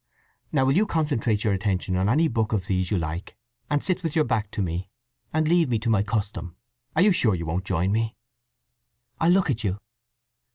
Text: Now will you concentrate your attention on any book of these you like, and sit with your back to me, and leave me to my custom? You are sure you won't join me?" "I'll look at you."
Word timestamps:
Now 0.51 0.65
will 0.65 0.75
you 0.75 0.87
concentrate 0.87 1.43
your 1.43 1.53
attention 1.53 1.95
on 1.95 2.09
any 2.09 2.27
book 2.27 2.53
of 2.53 2.65
these 2.65 2.89
you 2.89 2.97
like, 2.97 3.37
and 3.69 3.83
sit 3.83 4.01
with 4.01 4.15
your 4.15 4.25
back 4.25 4.49
to 4.53 4.61
me, 4.63 4.89
and 5.31 5.47
leave 5.47 5.69
me 5.69 5.77
to 5.77 5.91
my 5.91 6.01
custom? 6.01 6.55
You 6.97 7.11
are 7.11 7.13
sure 7.13 7.35
you 7.35 7.45
won't 7.45 7.65
join 7.65 7.91
me?" 7.91 8.15
"I'll 9.19 9.29
look 9.29 9.51
at 9.51 9.63
you." 9.63 9.77